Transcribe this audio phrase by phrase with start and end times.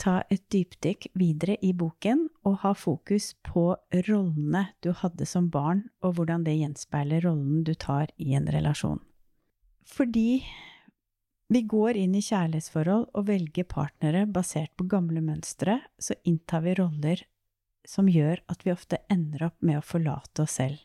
[0.00, 3.66] ta et dypdykk videre i boken og ha fokus på
[4.08, 9.02] rollene du hadde som barn, og hvordan det gjenspeiler rollen du tar i en relasjon.
[9.84, 10.42] Fordi
[11.52, 16.74] vi går inn i kjærlighetsforhold og velger partnere basert på gamle mønstre, så inntar vi
[16.80, 17.22] roller
[17.84, 20.80] som gjør at vi ofte ender opp med å forlate oss selv.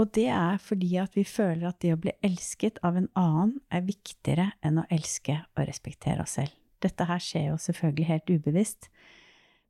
[0.00, 3.58] Og det er fordi at vi føler at det å bli elsket av en annen
[3.70, 6.56] er viktigere enn å elske og respektere oss selv.
[6.84, 8.90] Dette her skjer jo selvfølgelig helt ubevisst,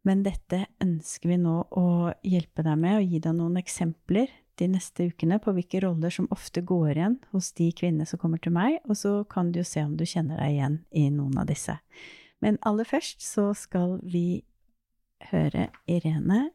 [0.05, 1.87] men dette ønsker vi nå å
[2.27, 6.29] hjelpe deg med og gi deg noen eksempler de neste ukene på hvilke roller som
[6.35, 9.67] ofte går igjen hos de kvinnene som kommer til meg, og så kan du jo
[9.67, 11.79] se om du kjenner deg igjen i noen av disse.
[12.45, 14.45] Men aller først så skal vi
[15.31, 16.51] høre Irene,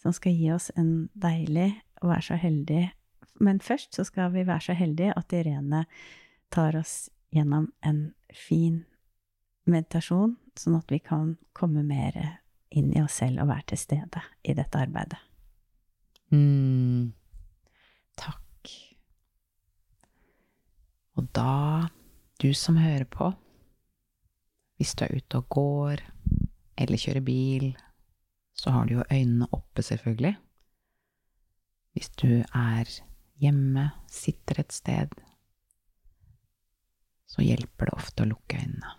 [0.00, 2.82] som skal gi oss en deilig og være så heldig
[3.42, 5.84] Men først så skal vi være så heldige at Irene
[6.50, 8.84] tar oss gjennom en fin
[9.68, 12.18] meditasjon, sånn at vi kan komme mer
[12.72, 15.20] inn i oss selv og være til stede i dette arbeidet.
[16.32, 17.12] Mm.
[18.18, 18.72] Takk.
[21.20, 21.88] Og da,
[22.40, 23.32] du som hører på,
[24.80, 26.04] hvis du er ute og går
[26.80, 27.68] eller kjører bil,
[28.56, 30.34] så har du jo øynene oppe, selvfølgelig.
[31.92, 32.88] Hvis du er
[33.42, 35.12] hjemme, sitter et sted,
[37.28, 38.96] så hjelper det ofte å lukke øynene.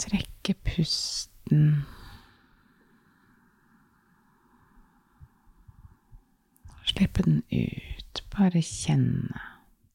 [0.00, 1.84] Trekke pusten.
[6.84, 8.24] Slippe den ut.
[8.30, 9.40] Bare kjenne.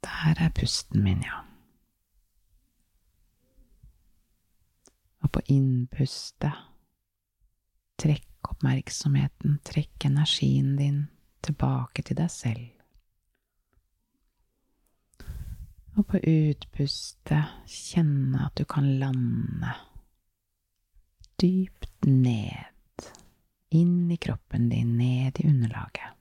[0.05, 1.41] Der er pusten min, ja.
[5.25, 6.53] Og på innpustet
[7.97, 10.99] trekk oppmerksomheten, trekk energien din
[11.45, 12.69] tilbake til deg selv.
[15.95, 19.73] Og på utpustet kjenne at du kan lande
[21.41, 23.07] dypt ned,
[23.69, 26.11] inn i kroppen din, ned i underlaget.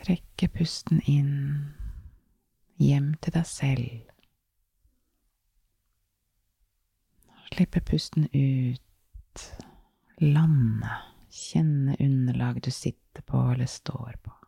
[0.00, 1.74] Trekke pusten inn,
[2.80, 4.10] hjem til deg selv.
[7.50, 9.46] Slippe pusten ut,
[10.22, 10.98] lande,
[11.30, 14.39] kjenne underlag du sitter på eller står på.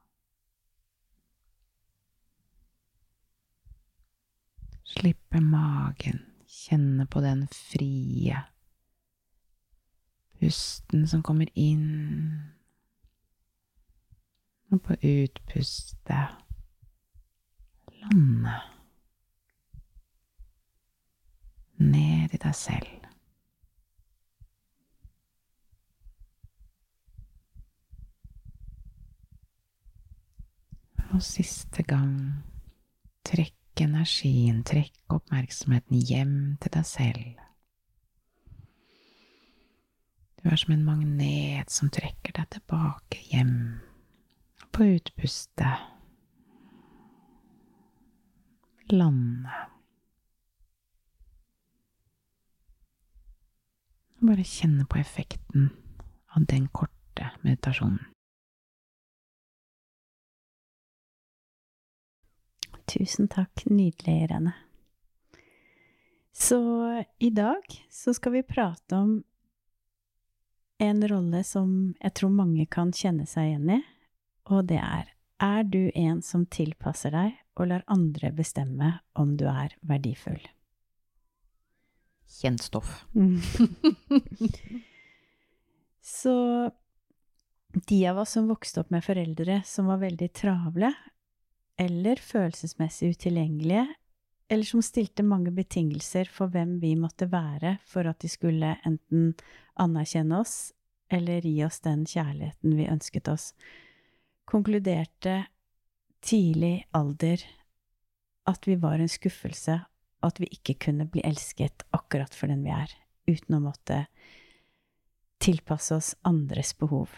[4.93, 8.43] Slippe magen, kjenne på den frie
[10.43, 12.43] pusten som kommer inn,
[14.73, 16.35] og på utpustet
[18.03, 18.57] lande.
[21.79, 22.99] Ned i deg selv.
[31.13, 32.15] Og siste gang
[33.29, 37.25] trekk energien, trekk oppmerksomheten hjem til deg selv.
[40.43, 43.57] Du er som en magnet som trekker deg tilbake hjem
[44.75, 45.89] på utpustet.
[48.93, 49.61] Lande.
[54.23, 55.71] Bare kjenne på effekten
[56.37, 58.12] av den korte meditasjonen.
[62.93, 63.65] Tusen takk.
[63.67, 64.53] Nydelig, Irene.
[66.33, 66.59] Så
[67.19, 69.17] i dag så skal vi prate om
[70.83, 73.81] en rolle som jeg tror mange kan kjenne seg igjen i,
[74.51, 75.13] og det er
[75.43, 80.43] er du en som tilpasser deg og lar andre bestemme om du er verdifull?
[82.39, 83.03] Kjent stoff.
[86.03, 86.35] Så
[87.89, 90.93] de av oss som vokste opp med foreldre som var veldig travle,
[91.83, 93.87] eller følelsesmessig utilgjengelige,
[94.53, 99.33] eller som stilte mange betingelser for hvem vi måtte være for at de skulle enten
[99.81, 100.57] anerkjenne oss
[101.13, 103.53] eller gi oss den kjærligheten vi ønsket oss,
[104.49, 105.43] konkluderte
[106.25, 107.43] tidlig alder
[108.49, 109.79] at vi var en skuffelse,
[110.23, 112.91] at vi ikke kunne bli elsket akkurat for den vi er,
[113.29, 114.05] uten å måtte
[115.43, 117.13] tilpasse oss andres behov.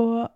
[0.00, 0.28] Og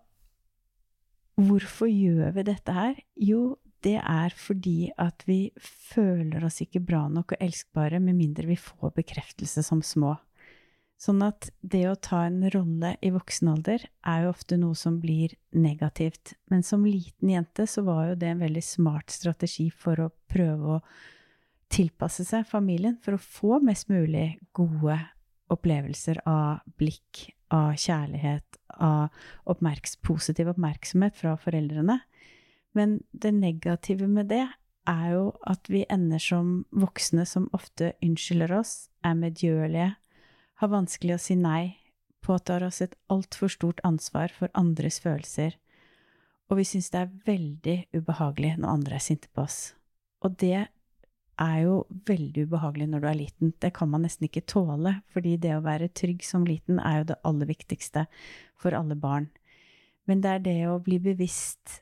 [1.35, 2.99] Hvorfor gjør vi dette her?
[3.19, 8.47] Jo, det er fordi at vi føler oss ikke bra nok og elskbare med mindre
[8.49, 10.15] vi får bekreftelse som små.
[10.95, 15.01] Sånn at det å ta en rolle i voksen alder er jo ofte noe som
[15.03, 16.37] blir negativt.
[16.49, 20.77] Men som liten jente så var jo det en veldig smart strategi for å prøve
[20.77, 20.83] å
[21.73, 24.97] tilpasse seg familien, for å få mest mulig gode
[25.51, 29.13] opplevelser av blikk, av kjærlighet, av
[29.49, 31.99] oppmerks positiv oppmerksomhet fra foreldrene.
[32.75, 34.45] Men det negative med det
[34.89, 39.93] er jo at vi ender som voksne som ofte unnskylder oss, er medgjørlige,
[40.61, 41.77] har vanskelig å si nei,
[42.25, 45.57] påtar oss et altfor stort ansvar for andres følelser,
[46.49, 49.73] og vi syns det er veldig ubehagelig når andre er sinte på oss.
[50.25, 50.67] Og det
[51.41, 53.53] er jo veldig ubehagelig når du er liten.
[53.61, 57.09] Det kan man nesten ikke tåle, fordi det å være trygg som liten er jo
[57.11, 58.05] det aller viktigste
[58.61, 59.27] for alle barn.
[60.07, 61.81] Men det er det å bli bevisst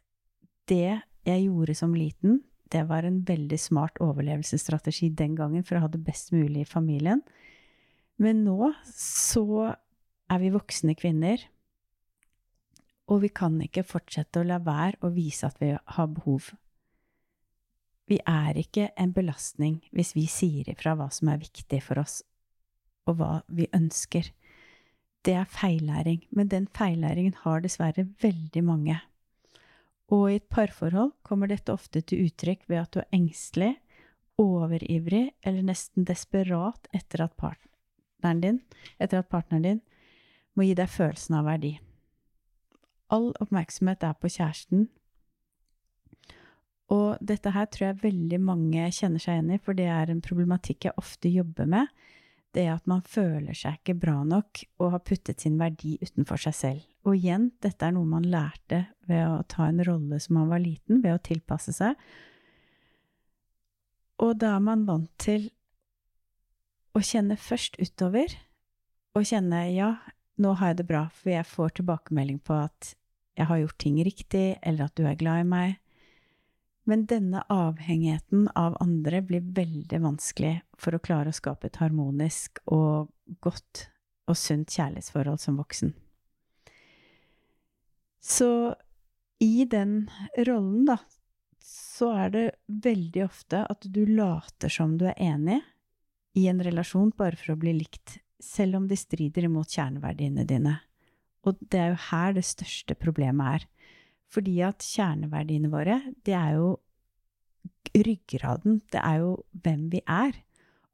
[0.63, 0.95] Det
[1.27, 2.37] jeg gjorde som liten,
[2.71, 6.69] det var en veldig smart overlevelsesstrategi den gangen for å ha det best mulig i
[6.69, 7.19] familien.
[8.15, 9.73] Men nå så
[10.31, 11.43] er vi voksne kvinner,
[13.11, 16.53] og vi kan ikke fortsette å la være å vise at vi har behov
[18.09, 22.21] vi er ikke en belastning hvis vi sier ifra hva som er viktig for oss,
[23.07, 24.27] og hva vi ønsker.
[25.23, 28.97] Det er feillæring, men den feillæringen har dessverre veldig mange.
[30.11, 33.77] Og i et parforhold kommer dette ofte til uttrykk ved at du er engstelig,
[34.41, 38.59] overivrig eller nesten desperat etter at partneren din,
[38.99, 39.81] etter at partneren din
[40.57, 41.77] må gi deg følelsen av verdi.
[43.13, 44.87] All oppmerksomhet er på kjæresten,
[46.93, 50.21] og dette her tror jeg veldig mange kjenner seg igjen i, for det er en
[50.21, 51.89] problematikk jeg ofte jobber med.
[52.53, 56.57] Det at man føler seg ikke bra nok og har puttet sin verdi utenfor seg
[56.57, 56.83] selv.
[57.07, 60.61] Og igjen, dette er noe man lærte ved å ta en rolle som man var
[60.61, 61.97] liten, ved å tilpasse seg.
[64.21, 65.49] Og da er man vant til
[66.93, 68.37] å kjenne først utover,
[69.17, 69.95] og kjenne ja,
[70.41, 72.93] nå har jeg det bra, for jeg får tilbakemelding på at
[73.33, 75.79] jeg har gjort ting riktig, eller at du er glad i meg,
[76.89, 82.59] men denne avhengigheten av andre blir veldig vanskelig for å klare å skape et harmonisk
[82.65, 83.11] og
[83.43, 83.87] godt
[84.27, 85.93] og sunt kjærlighetsforhold som voksen.
[88.23, 88.49] Så
[89.43, 90.05] i den
[90.47, 90.97] rollen, da,
[91.63, 95.59] så er det veldig ofte at du later som du er enig
[96.39, 100.77] i en relasjon bare for å bli likt, selv om de strider imot kjerneverdiene dine.
[101.43, 103.67] Og det er jo her det største problemet er.
[104.33, 106.71] Fordi at kjerneverdiene våre, det er jo
[107.93, 108.81] ryggraden.
[108.91, 110.39] Det er jo hvem vi er.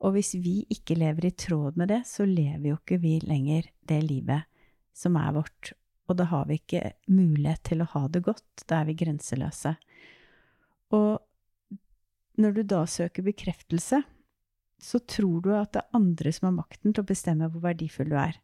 [0.03, 3.67] Og hvis vi ikke lever i tråd med det, så lever jo ikke vi lenger
[3.87, 4.47] det livet
[4.95, 5.73] som er vårt.
[6.09, 8.63] Og da har vi ikke mulighet til å ha det godt.
[8.67, 9.75] Da er vi grenseløse.
[10.95, 11.19] Og
[12.39, 14.01] når du da søker bekreftelse,
[14.79, 18.09] så tror du at det er andre som har makten til å bestemme hvor verdifull
[18.11, 18.39] du er.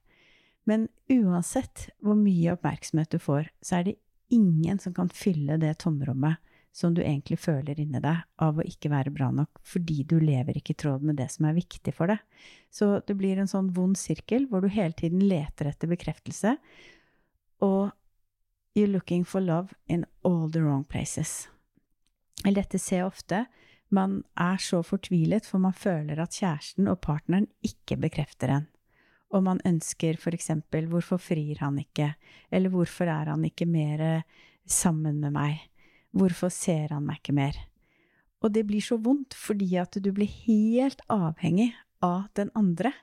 [0.67, 3.99] Men uansett hvor mye oppmerksomhet du får, så er det
[4.33, 6.41] ingen som kan fylle det tomrommet
[6.75, 10.57] som du egentlig føler inni deg av å ikke være bra nok, fordi du lever
[10.59, 12.19] ikke i tråd med det som er viktig for deg.
[12.67, 16.57] Så det blir en sånn vond sirkel hvor du hele tiden leter etter bekreftelse,
[17.63, 17.93] og
[18.75, 21.45] you're looking for love in all the wrong places.
[22.43, 23.45] Dette ser jeg ofte.
[23.87, 28.67] Man er så fortvilet, for man føler at kjæresten og partneren ikke bekrefter en
[29.35, 32.13] og man ønsker eksempel hvorfor frir han ikke,
[32.49, 34.23] eller hvorfor er han ikke mer
[34.65, 35.59] sammen med meg,
[36.15, 37.57] hvorfor ser han meg ikke mer?
[38.41, 41.73] Og det blir så vondt fordi at du blir helt avhengig
[42.05, 42.93] av den andre,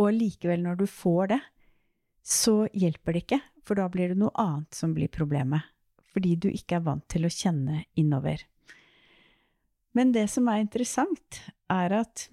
[0.00, 1.40] og likevel, når du får det,
[2.24, 5.62] så hjelper det ikke, for da blir det noe annet som blir problemet,
[6.14, 8.42] fordi du ikke er vant til å kjenne innover.
[9.94, 12.26] Men det som er interessant, er at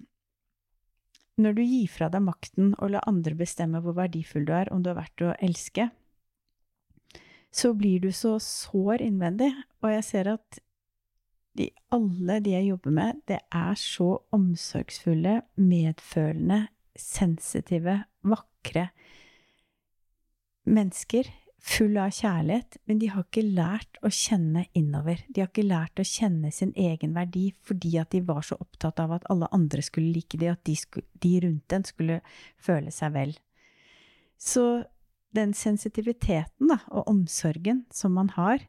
[1.40, 4.82] når du gir fra deg makten og lar andre bestemme hvor verdifull du er, om
[4.84, 5.88] du er verdt å elske,
[7.52, 9.50] så blir du så sår innvendig,
[9.84, 10.60] og jeg ser at
[11.58, 16.62] de, alle de jeg jobber med, det er så omsorgsfulle, medfølende,
[16.96, 18.88] sensitive, vakre
[20.68, 21.28] mennesker
[21.62, 25.20] full av kjærlighet, men de har ikke lært å kjenne innover.
[25.30, 28.98] De har ikke lært å kjenne sin egen verdi fordi at de var så opptatt
[29.02, 32.18] av at alle andre skulle like dem, at de, skulle, de rundt den skulle
[32.58, 33.36] føle seg vel.
[34.42, 34.66] Så
[35.32, 38.66] den sensitiviteten da, og omsorgen som man har,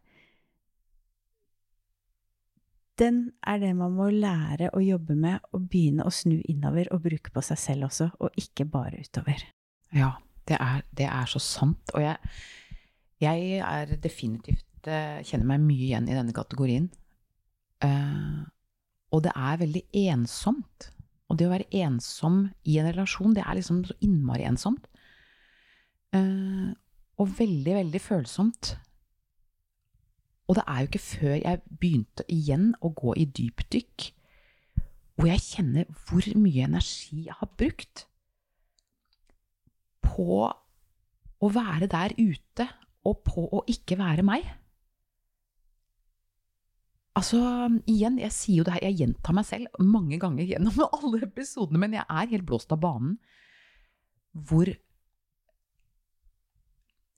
[3.02, 7.02] den er det man må lære å jobbe med og begynne å snu innover og
[7.08, 9.42] bruke på seg selv også, og ikke bare utover.
[9.98, 10.14] Ja,
[10.48, 11.90] det er, det er så sant.
[11.98, 12.22] Og jeg,
[13.24, 16.90] jeg er definitivt eh, kjenner meg mye igjen i denne kategorien.
[17.84, 18.44] Eh,
[19.14, 20.90] og det er veldig ensomt.
[21.32, 24.88] Og det å være ensom i en relasjon, det er liksom så innmari ensomt.
[26.14, 26.72] Eh,
[27.18, 28.76] og veldig, veldig følsomt.
[30.50, 34.10] Og det er jo ikke før jeg begynte igjen å gå i dypdykk,
[35.16, 38.08] hvor jeg kjenner hvor mye energi jeg har brukt
[40.04, 40.44] på
[41.44, 42.68] å være der ute,
[43.08, 44.46] og på å ikke være meg.
[47.14, 47.40] Altså,
[47.86, 51.82] igjen, jeg sier jo det her, jeg gjentar meg selv mange ganger gjennom alle episodene,
[51.84, 53.20] men jeg er helt blåst av banen.
[54.34, 54.72] Hvor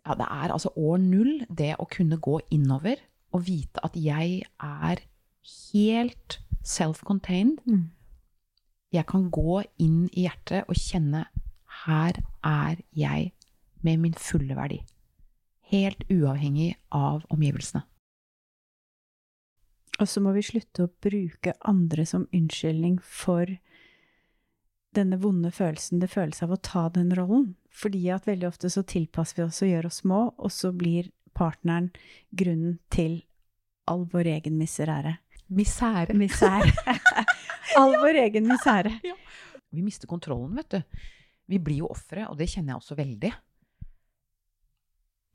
[0.05, 2.99] Ja, det er altså år null, det å kunne gå innover
[3.33, 4.99] og vite at jeg er
[5.73, 7.63] helt self-contained.
[7.65, 7.87] Mm.
[8.93, 11.25] Jeg kan gå inn i hjertet og kjenne
[11.85, 13.31] her er jeg
[13.81, 14.83] med min fulle verdi.
[15.71, 17.83] Helt uavhengig av omgivelsene.
[19.99, 23.47] Og så må vi slutte å bruke andre som unnskyldning for
[24.95, 27.53] denne vonde følelsen det føles av å ta den rollen.
[27.75, 31.11] Fordi at veldig ofte så tilpasser vi oss og gjør oss små, og så blir
[31.35, 31.89] partneren
[32.31, 33.21] grunnen til
[33.91, 35.17] all vår egen miserære.
[35.55, 36.15] Misære.
[36.17, 36.71] Misære.
[37.79, 38.95] all vår egen misære.
[39.75, 41.03] Vi mister kontrollen, vet du.
[41.51, 43.31] Vi blir jo ofre, og det kjenner jeg også veldig.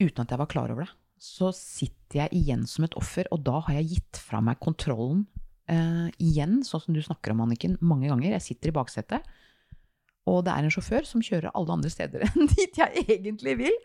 [0.00, 0.94] Uten at jeg var klar over det.
[1.20, 5.26] Så sitter jeg igjen som et offer, og da har jeg gitt fra meg kontrollen
[5.68, 8.32] eh, igjen, sånn som du snakker om, Anniken, mange ganger.
[8.38, 9.28] Jeg sitter i baksetet,
[10.30, 13.76] og det er en sjåfør som kjører alle andre steder enn dit jeg egentlig vil.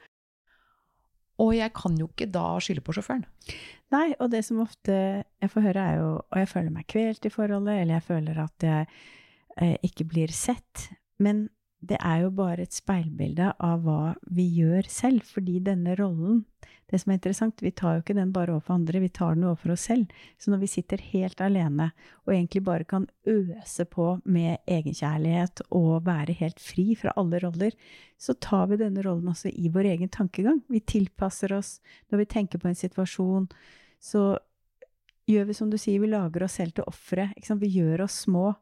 [1.43, 3.25] Og jeg kan jo ikke da skylde på sjåføren.
[3.91, 7.27] Nei, og det som ofte jeg får høre, er jo Og jeg føler meg kvelt
[7.27, 8.87] i forholdet, eller jeg føler at jeg
[9.59, 10.87] eh, ikke blir sett.
[11.19, 11.49] Men
[11.89, 15.25] det er jo bare et speilbilde av hva vi gjør selv.
[15.29, 16.43] Fordi denne rollen,
[16.91, 19.47] det som er interessant, vi tar jo ikke den bare overfor andre, vi tar den
[19.49, 20.11] overfor oss selv.
[20.41, 21.91] Så når vi sitter helt alene
[22.25, 27.77] og egentlig bare kan øse på med egenkjærlighet og være helt fri fra alle roller,
[28.17, 30.61] så tar vi denne rollen også i vår egen tankegang.
[30.69, 33.49] Vi tilpasser oss når vi tenker på en situasjon.
[34.01, 34.35] Så
[35.29, 37.31] gjør vi som du sier, vi lager oss selv til ofre.
[37.35, 38.53] Vi gjør oss små.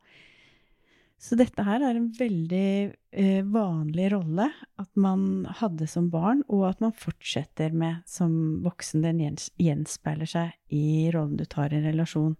[1.23, 2.69] Så dette her er en veldig
[3.15, 4.49] eh, vanlig rolle
[4.81, 8.33] at man hadde som barn, og at man fortsetter med som
[8.65, 9.05] voksen.
[9.05, 9.21] Den
[9.61, 12.35] gjenspeiler seg i rollen du tar i en relasjon.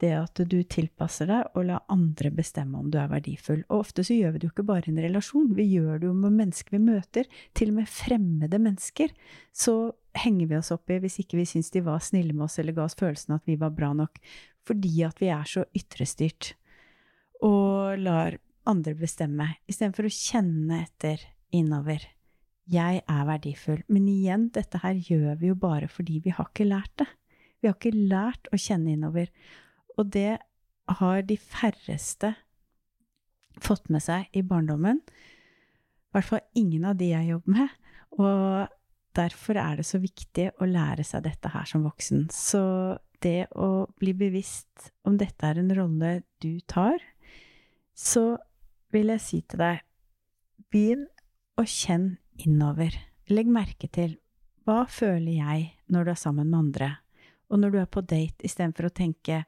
[0.00, 3.64] Det at du tilpasser deg og lar andre bestemme om du er verdifull.
[3.66, 6.08] Og ofte så gjør vi det jo ikke bare i en relasjon, vi gjør det
[6.08, 7.26] jo med mennesker vi møter.
[7.58, 9.10] Til og med fremmede mennesker.
[9.50, 9.76] Så
[10.16, 12.78] henger vi oss opp i hvis ikke vi syns de var snille med oss eller
[12.78, 14.22] ga oss følelsen at vi var bra nok.
[14.70, 16.54] Fordi at vi er så ytrestyrt
[17.46, 18.36] og lar
[18.68, 21.22] andre bestemme, istedenfor å kjenne etter
[21.56, 22.04] innover.
[22.70, 23.80] Jeg er verdifull.
[23.90, 27.08] Men igjen, dette her gjør vi jo bare fordi vi har ikke lært det.
[27.60, 29.32] Vi har ikke lært å kjenne innover.
[29.98, 30.38] Og det
[31.00, 32.34] har de færreste
[33.60, 35.00] fått med seg i barndommen.
[35.00, 37.74] I hvert fall ingen av de jeg jobber med.
[38.18, 38.76] Og
[39.18, 42.28] derfor er det så viktig å lære seg dette her som voksen.
[42.34, 42.62] Så
[43.24, 47.02] det å bli bevisst om dette er en rolle du tar,
[48.00, 48.38] så
[48.94, 49.82] vil jeg si til deg,
[50.72, 51.04] begynn
[51.60, 52.94] å kjenne innover.
[53.30, 54.16] Legg merke til
[54.64, 56.90] hva føler jeg når du er sammen med andre,
[57.50, 59.42] og når du er på date, istedenfor å tenke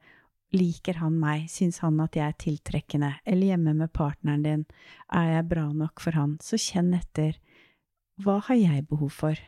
[0.53, 4.65] liker han meg, syns han at jeg er tiltrekkende, eller hjemme med partneren din,
[5.09, 7.39] er jeg bra nok for han, så kjenn etter
[8.21, 9.39] hva har jeg behov for?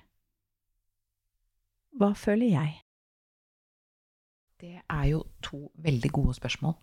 [1.96, 2.80] Hva føler jeg?
[4.60, 6.74] Det er jo to veldig gode spørsmål.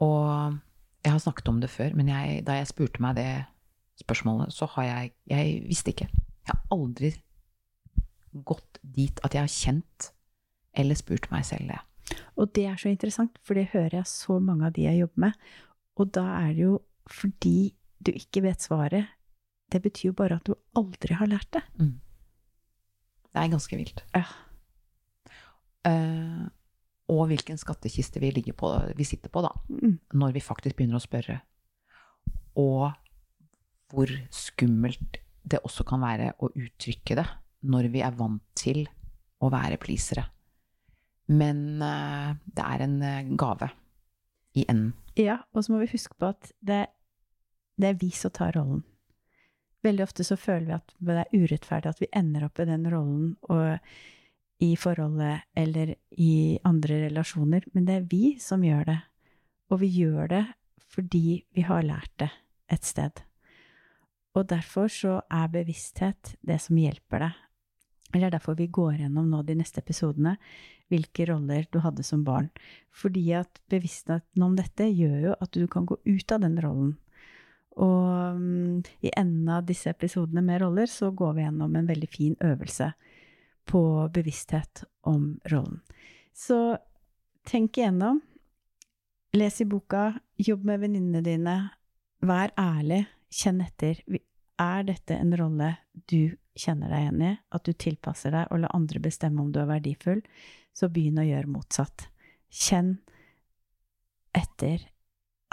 [0.00, 0.58] Og
[1.04, 3.30] jeg har snakket om det før, men jeg, da jeg spurte meg det
[4.00, 6.08] spørsmålet, så har jeg Jeg visste ikke.
[6.46, 7.12] Jeg har aldri
[8.46, 10.10] gått dit at jeg har kjent
[10.74, 11.80] eller spurt meg selv det.
[12.38, 15.26] Og det er så interessant, for det hører jeg så mange av de jeg jobber
[15.26, 15.32] med.
[15.96, 16.76] Og da er det jo
[17.10, 19.10] fordi du ikke vet svaret.
[19.70, 21.62] Det betyr jo bare at du aldri har lært det.
[21.78, 21.98] Mm.
[23.30, 24.02] Det er ganske vilt.
[24.14, 24.24] Ja.
[25.86, 26.48] Uh,
[27.10, 29.98] og hvilken skattkiste vi, på, vi sitter på, da, Mm.
[30.14, 31.40] når vi faktisk begynner å spørre.
[32.56, 32.92] Og
[33.90, 37.26] hvor skummelt det også kan være å uttrykke det
[37.66, 38.84] når vi er vant til
[39.40, 40.26] å være pleasere.
[41.30, 43.70] Men uh, det er en eh, gave
[44.58, 44.94] i enden.
[45.16, 46.86] Ja, og så må vi huske på at det,
[47.78, 48.82] det er vi som tar rollen.
[49.86, 52.84] Veldig ofte så føler vi at det er urettferdig at vi ender opp i den
[52.90, 53.78] rollen og
[54.60, 58.98] i forholdet eller i andre relasjoner, men det er vi som gjør det.
[59.70, 60.44] Og vi gjør det
[60.90, 62.30] fordi vi har lært det
[62.70, 63.22] et sted.
[64.34, 67.38] Og derfor så er bevissthet det som hjelper deg.
[68.10, 70.36] Eller det er derfor vi går gjennom nå de neste episodene
[70.90, 72.50] hvilke roller du hadde som barn.
[72.90, 76.96] Fordi at bevisstheten om dette gjør jo at du kan gå ut av den rollen.
[77.78, 82.10] Og um, i enden av disse episodene med roller så går vi gjennom en veldig
[82.10, 82.90] fin øvelse
[83.70, 83.82] på
[84.14, 85.80] bevissthet om rollen.
[86.34, 86.78] Så
[87.46, 88.20] tenk igjennom.
[89.32, 91.56] Les i boka, jobb med venninnene dine,
[92.26, 94.00] vær ærlig, kjenn etter.
[94.60, 95.68] Er dette en rolle
[96.10, 99.60] du kjenner deg igjen i, at du tilpasser deg og lar andre bestemme om du
[99.62, 100.24] er verdifull,
[100.74, 102.08] så begynn å gjøre motsatt.
[102.50, 102.96] Kjenn
[104.34, 104.82] etter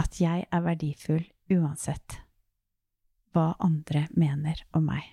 [0.02, 2.20] at jeg er verdifull uansett
[3.34, 5.06] hva andre mener om meg.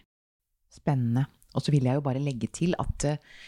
[0.73, 1.29] Spennende.
[1.55, 3.41] Og så vil jeg jo bare legge til at uh,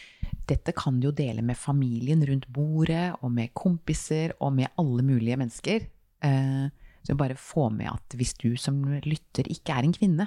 [0.48, 5.04] dette kan du jo dele med familien rundt bordet, og med kompiser, og med alle
[5.06, 5.86] mulige mennesker.
[6.24, 6.66] Uh,
[7.06, 10.26] så bare få med at hvis du som lytter ikke er en kvinne,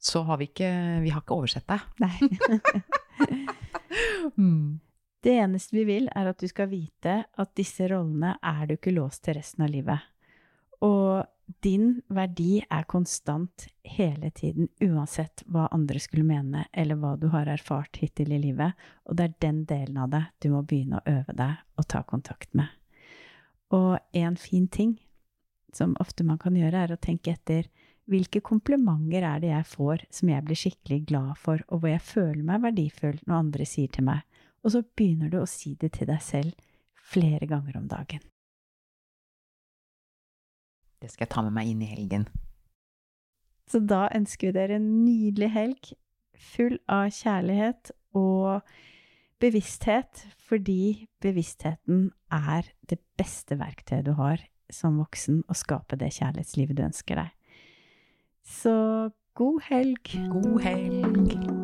[0.00, 0.70] så har vi ikke,
[1.04, 1.84] vi har ikke oversett deg.
[2.00, 2.12] Nei.
[4.40, 4.80] mm.
[5.24, 8.92] Det eneste vi vil, er at du skal vite at disse rollene er du ikke
[8.92, 10.10] låst til resten av livet.
[10.84, 17.28] Og din verdi er konstant hele tiden, uansett hva andre skulle mene, eller hva du
[17.34, 18.72] har erfart hittil i livet.
[19.08, 22.02] Og det er den delen av det du må begynne å øve deg og ta
[22.08, 22.68] kontakt med.
[23.74, 24.96] Og en fin ting
[25.74, 27.68] som ofte man kan gjøre, er å tenke etter
[28.10, 32.04] hvilke komplimenter er det jeg får som jeg blir skikkelig glad for, og hvor jeg
[32.04, 34.22] føler meg verdifull når andre sier til meg,
[34.64, 36.70] og så begynner du å si det til deg selv
[37.04, 38.22] flere ganger om dagen.
[41.04, 42.24] Det skal jeg ta med meg inn i helgen.
[43.68, 45.90] Så da ønsker vi dere en nydelig helg,
[46.54, 48.64] full av kjærlighet og
[49.44, 54.40] bevissthet, fordi bevisstheten er det beste verktøyet du har
[54.72, 57.36] som voksen å skape det kjærlighetslivet du ønsker deg.
[58.44, 58.74] Så
[59.36, 60.16] god helg.
[60.32, 61.63] God helg.